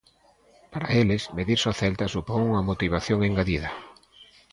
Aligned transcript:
Para 0.73 0.93
eles, 1.01 1.23
medirse 1.37 1.67
ao 1.69 1.77
Celta 1.81 2.05
supón 2.15 2.39
unha 2.49 2.65
motivación 2.69 3.19
engadida. 3.27 3.69